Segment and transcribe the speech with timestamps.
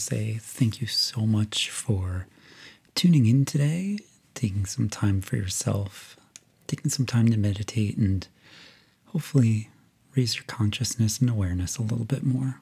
[0.00, 2.26] say thank you so much for
[2.94, 3.98] tuning in today,
[4.34, 6.16] taking some time for yourself,
[6.66, 8.26] taking some time to meditate, and
[9.06, 9.70] hopefully
[10.16, 12.60] raise your consciousness and awareness a little bit more.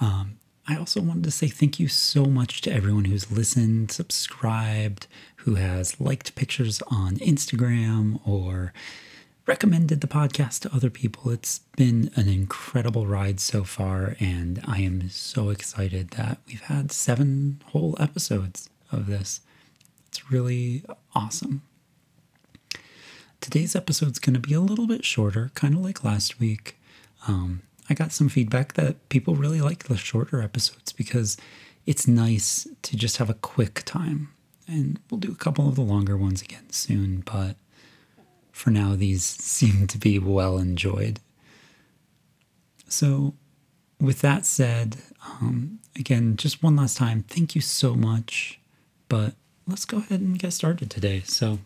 [0.00, 5.06] Um, I also wanted to say thank you so much to everyone who's listened, subscribed,
[5.36, 8.72] who has liked pictures on Instagram or
[9.46, 11.30] recommended the podcast to other people.
[11.30, 16.90] It's been an incredible ride so far, and I am so excited that we've had
[16.90, 19.40] seven whole episodes of this.
[20.08, 20.84] It's really
[21.14, 21.62] awesome.
[23.40, 26.78] Today's episode's going to be a little bit shorter, kind of like last week.
[27.28, 31.36] Um, I got some feedback that people really like the shorter episodes because
[31.84, 34.30] it's nice to just have a quick time.
[34.66, 37.56] And we'll do a couple of the longer ones again soon, but
[38.54, 41.18] for now, these seem to be well enjoyed.
[42.88, 43.34] So,
[44.00, 44.96] with that said,
[45.26, 48.60] um, again, just one last time, thank you so much.
[49.08, 49.34] But
[49.66, 51.22] let's go ahead and get started today.
[51.26, 51.58] So,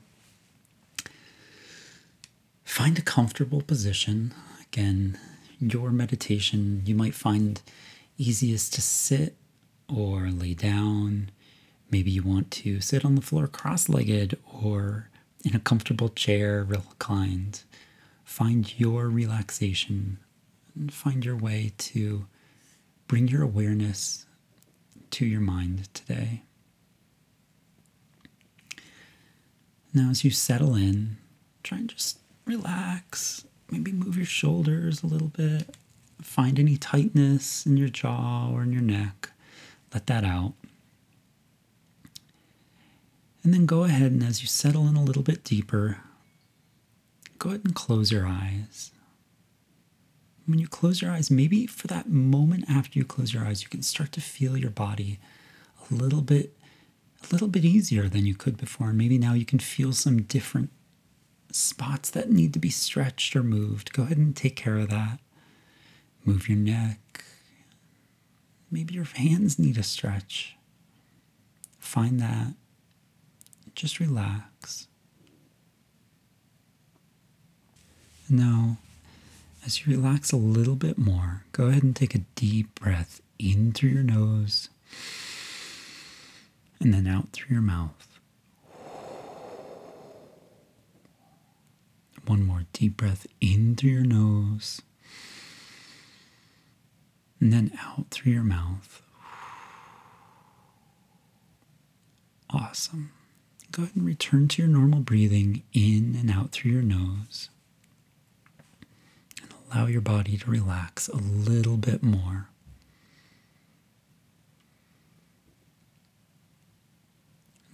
[2.64, 4.32] find a comfortable position.
[4.62, 5.18] Again,
[5.60, 7.60] your meditation, you might find
[8.16, 9.36] easiest to sit
[9.94, 11.30] or lay down.
[11.90, 15.10] Maybe you want to sit on the floor cross legged or
[15.44, 17.62] in a comfortable chair, reclined.
[18.24, 20.18] Find your relaxation
[20.74, 22.26] and find your way to
[23.06, 24.26] bring your awareness
[25.10, 26.42] to your mind today.
[29.94, 31.16] Now, as you settle in,
[31.62, 35.76] try and just relax maybe move your shoulders a little bit.
[36.22, 39.30] Find any tightness in your jaw or in your neck.
[39.92, 40.54] Let that out.
[43.42, 45.98] And then go ahead and as you settle in a little bit deeper,
[47.38, 48.90] go ahead and close your eyes.
[50.46, 53.68] When you close your eyes, maybe for that moment after you close your eyes, you
[53.68, 55.18] can start to feel your body
[55.90, 56.54] a little bit
[57.20, 58.90] a little bit easier than you could before.
[58.90, 60.70] And maybe now you can feel some different
[61.52, 65.18] spots that need to be stretched or moved, go ahead and take care of that.
[66.24, 67.24] Move your neck.
[68.70, 70.56] Maybe your hands need a stretch.
[71.78, 72.54] Find that.
[73.78, 74.88] Just relax.
[78.28, 78.78] Now,
[79.64, 83.70] as you relax a little bit more, go ahead and take a deep breath in
[83.70, 84.68] through your nose
[86.80, 88.18] and then out through your mouth.
[92.26, 94.82] One more deep breath in through your nose
[97.40, 99.02] and then out through your mouth.
[102.50, 103.12] Awesome.
[103.70, 107.50] Go ahead and return to your normal breathing in and out through your nose.
[109.42, 112.48] And allow your body to relax a little bit more.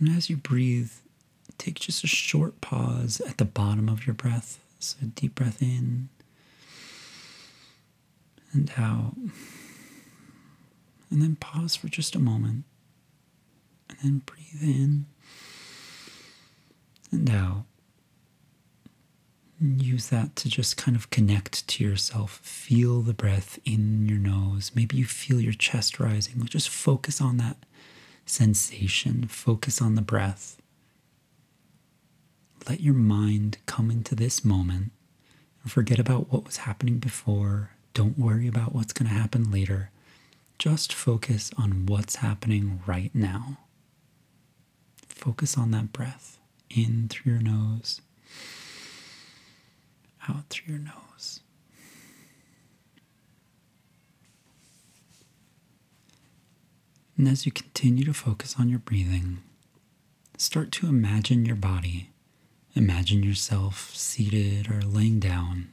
[0.01, 0.91] And as you breathe,
[1.57, 4.61] take just a short pause at the bottom of your breath.
[4.81, 6.09] So, deep breath in
[8.53, 9.15] and out.
[11.11, 12.65] And then pause for just a moment.
[13.89, 15.07] And then breathe in
[19.61, 22.39] And use that to just kind of connect to yourself.
[22.43, 24.73] Feel the breath in your nose.
[24.75, 26.45] Maybe you feel your chest rising.
[26.45, 27.57] Just focus on that
[28.27, 29.27] sensation.
[29.27, 30.59] Focus on the breath
[32.69, 34.91] let your mind come into this moment
[35.63, 37.71] and forget about what was happening before.
[37.93, 39.91] Don't worry about what's going to happen later.
[40.59, 43.59] Just focus on what's happening right now.
[45.09, 46.34] Focus on that breath
[46.71, 48.01] in through your nose,
[50.29, 51.41] out through your nose.
[57.17, 59.39] And as you continue to focus on your breathing,
[60.37, 62.11] start to imagine your body
[62.77, 65.69] Imagine yourself seated or laying down.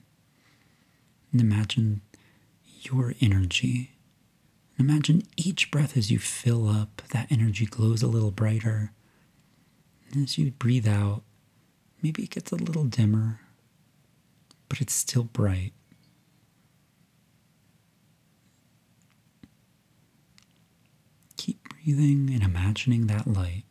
[1.32, 2.02] And imagine
[2.82, 3.92] your energy.
[4.78, 8.92] Imagine each breath as you fill up, that energy glows a little brighter.
[10.16, 11.24] As you breathe out,
[12.02, 13.40] maybe it gets a little dimmer,
[14.68, 15.72] but it's still bright.
[21.38, 23.64] Keep breathing and imagining that light.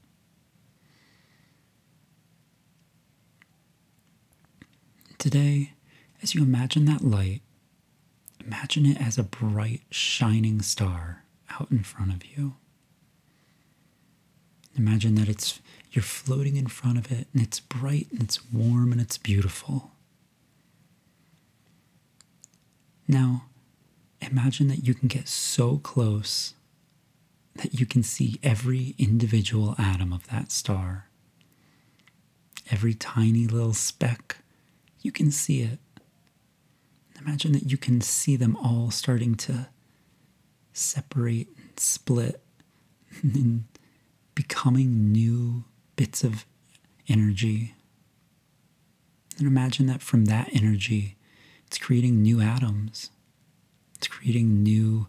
[5.19, 5.75] Today,
[6.22, 7.42] as you imagine that light,
[8.42, 12.56] imagine it as a bright, shining star out in front of you.
[14.76, 15.61] Imagine that it's
[15.93, 19.90] you're floating in front of it and it's bright and it's warm and it's beautiful.
[23.08, 23.46] Now,
[24.20, 26.55] imagine that you can get so close
[27.56, 31.08] that you can see every individual atom of that star.
[32.70, 34.37] Every tiny little speck,
[35.00, 35.81] you can see it.
[37.20, 39.69] Imagine that you can see them all starting to
[40.73, 42.40] separate and split
[43.23, 43.64] and
[44.34, 45.64] becoming new
[45.96, 46.46] bits of
[47.08, 47.74] energy.
[49.38, 51.16] And imagine that from that energy,
[51.66, 53.10] it's creating new atoms,
[53.96, 55.08] it's creating new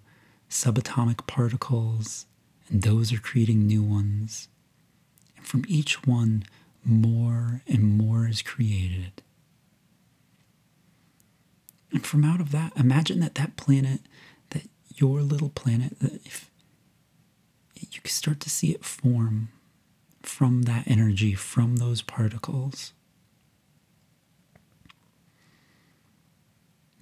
[0.50, 2.25] subatomic particles,
[2.69, 4.47] and those are creating new ones.
[5.38, 6.44] And from each one,
[6.83, 9.21] more and more is created.
[11.91, 14.01] And from out of that, imagine that that planet,
[14.51, 14.63] that
[14.95, 16.50] your little planet, that if
[17.92, 19.50] you can start to see it form
[20.22, 22.94] from that energy, from those particles.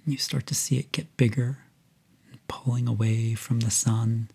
[0.06, 1.58] You start to see it get bigger,
[2.48, 4.30] pulling away from the sun.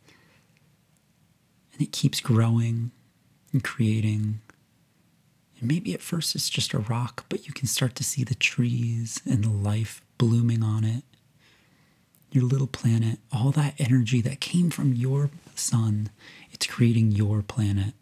[1.74, 2.92] And it keeps growing
[3.51, 4.39] and creating.
[5.59, 8.36] And maybe at first it's just a rock, but you can start to see the
[8.36, 11.03] trees and the life blooming on it.
[12.35, 16.09] Your little planet, all that energy that came from your sun,
[16.51, 17.93] it's creating your planet.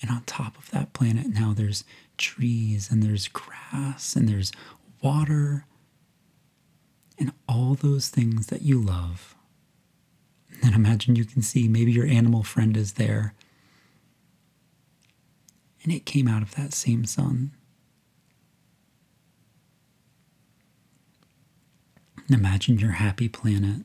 [0.00, 1.84] And on top of that planet, now there's
[2.16, 4.50] trees and there's grass and there's
[5.02, 5.66] water
[7.18, 9.34] and all those things that you love.
[10.62, 13.34] And imagine you can see maybe your animal friend is there.
[15.82, 17.50] And it came out of that same sun.
[22.28, 23.82] Imagine your happy planet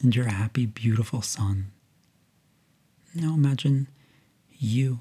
[0.00, 1.72] and your happy, beautiful sun.
[3.14, 3.88] Now imagine
[4.50, 5.00] you.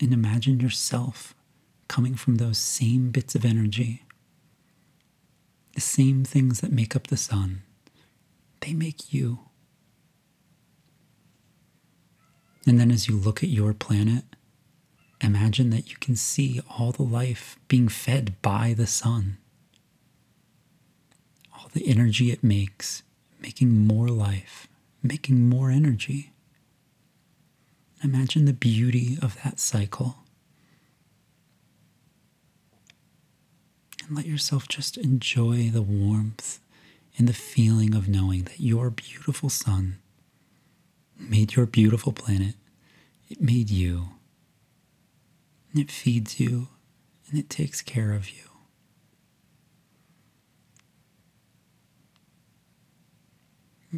[0.00, 1.34] And imagine yourself
[1.88, 4.04] coming from those same bits of energy
[5.78, 7.62] the same things that make up the sun,
[8.62, 9.38] they make you.
[12.66, 14.24] And then as you look at your planet,
[15.20, 19.38] imagine that you can see all the life being fed by the sun.
[21.54, 23.02] All the energy it makes,
[23.40, 24.68] making more life,
[25.02, 26.32] making more energy.
[28.02, 30.18] Imagine the beauty of that cycle.
[34.08, 36.60] and let yourself just enjoy the warmth
[37.18, 39.98] and the feeling of knowing that your beautiful sun
[41.18, 42.54] made your beautiful planet.
[43.28, 44.10] It made you.
[45.72, 46.68] And it feeds you
[47.28, 48.44] and it takes care of you.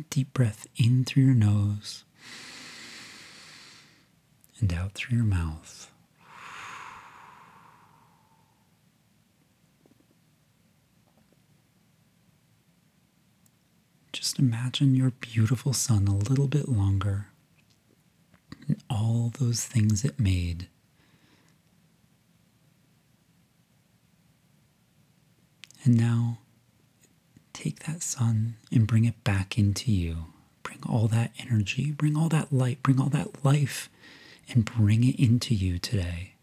[0.09, 2.05] Deep breath in through your nose
[4.61, 5.91] and out through your mouth.
[14.13, 17.29] Just imagine your beautiful sun a little bit longer
[18.69, 20.69] and all those things it made.
[25.85, 26.39] And now
[27.53, 30.27] take that sun and bring it back into you.
[30.63, 33.89] Bring all that energy, bring all that light, bring all that life,
[34.51, 36.35] and bring it into you today.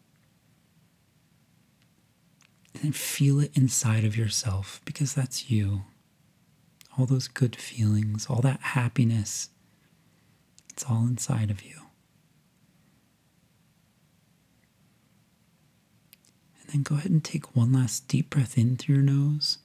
[2.82, 5.84] And feel it inside of yourself because that's you
[6.98, 9.50] all those good feelings, all that happiness.
[10.72, 11.87] It's all inside of you.
[16.68, 19.58] And then go ahead and take one last deep breath in through your nose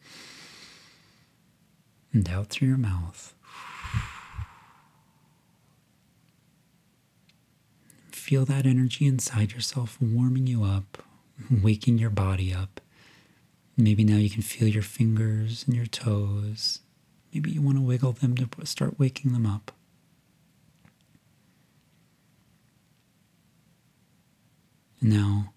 [2.12, 3.34] and out through your mouth.
[8.10, 11.02] Feel that energy inside yourself warming you up,
[11.50, 12.80] waking your body up.
[13.76, 16.80] Maybe now you can feel your fingers and your toes
[17.32, 19.72] Maybe you want to wiggle them to start waking them up.
[25.04, 25.51] now,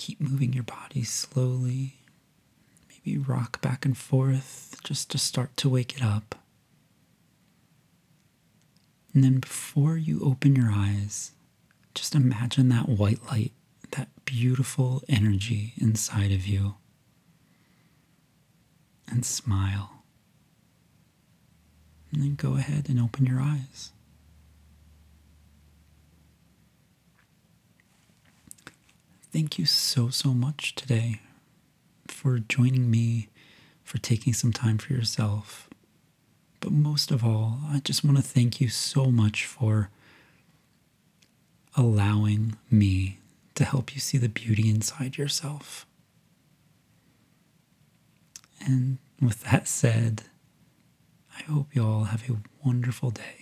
[0.00, 1.96] keep moving your body slowly.
[2.88, 6.36] Maybe rock back and forth just to start to wake it up.
[9.12, 11.32] And then before you open your eyes,
[11.94, 13.52] just imagine that white light,
[13.90, 16.76] that beautiful energy inside of you.
[19.06, 20.04] And smile.
[22.10, 23.92] And then go ahead and open your eyes.
[29.32, 31.20] Thank you so, so much today
[32.08, 33.28] for joining me,
[33.84, 35.68] for taking some time for yourself.
[36.58, 39.88] But most of all, I just want to thank you so much for
[41.76, 43.18] allowing me
[43.54, 45.86] to help you see the beauty inside yourself.
[48.60, 50.24] And with that said,
[51.38, 53.39] I hope you all have a wonderful day.